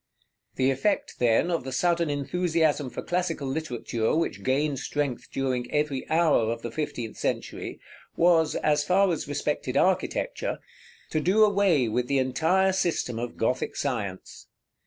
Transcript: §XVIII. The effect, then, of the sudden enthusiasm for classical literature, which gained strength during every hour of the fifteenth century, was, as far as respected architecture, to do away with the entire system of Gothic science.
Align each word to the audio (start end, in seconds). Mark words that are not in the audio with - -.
§XVIII. 0.55 0.65
The 0.65 0.71
effect, 0.71 1.15
then, 1.19 1.51
of 1.51 1.63
the 1.63 1.71
sudden 1.71 2.09
enthusiasm 2.09 2.89
for 2.89 3.03
classical 3.03 3.47
literature, 3.47 4.15
which 4.15 4.41
gained 4.41 4.79
strength 4.79 5.29
during 5.31 5.69
every 5.71 6.09
hour 6.09 6.51
of 6.51 6.63
the 6.63 6.71
fifteenth 6.71 7.17
century, 7.17 7.79
was, 8.15 8.55
as 8.55 8.83
far 8.83 9.11
as 9.13 9.27
respected 9.27 9.77
architecture, 9.77 10.57
to 11.11 11.19
do 11.19 11.43
away 11.45 11.87
with 11.87 12.07
the 12.07 12.17
entire 12.17 12.71
system 12.73 13.19
of 13.19 13.37
Gothic 13.37 13.75
science. 13.75 14.47